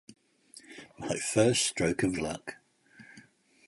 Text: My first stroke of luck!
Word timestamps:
My 0.97 1.15
first 1.17 1.63
stroke 1.63 2.01
of 2.01 2.17
luck! 2.17 2.55